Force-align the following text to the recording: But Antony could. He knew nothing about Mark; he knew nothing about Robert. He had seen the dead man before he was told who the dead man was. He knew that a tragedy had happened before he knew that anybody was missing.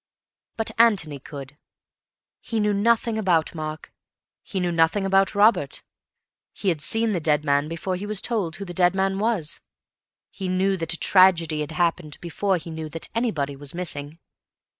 But 0.57 0.71
Antony 0.79 1.19
could. 1.19 1.59
He 2.39 2.59
knew 2.59 2.73
nothing 2.73 3.19
about 3.19 3.53
Mark; 3.53 3.93
he 4.41 4.59
knew 4.59 4.71
nothing 4.71 5.05
about 5.05 5.35
Robert. 5.35 5.83
He 6.53 6.69
had 6.69 6.81
seen 6.81 7.11
the 7.11 7.19
dead 7.19 7.45
man 7.45 7.67
before 7.67 7.95
he 7.95 8.07
was 8.07 8.19
told 8.19 8.55
who 8.55 8.65
the 8.65 8.73
dead 8.73 8.95
man 8.95 9.19
was. 9.19 9.61
He 10.31 10.47
knew 10.47 10.75
that 10.77 10.93
a 10.93 10.97
tragedy 10.99 11.59
had 11.61 11.73
happened 11.73 12.19
before 12.19 12.57
he 12.57 12.71
knew 12.71 12.89
that 12.89 13.09
anybody 13.13 13.55
was 13.55 13.75
missing. 13.75 14.17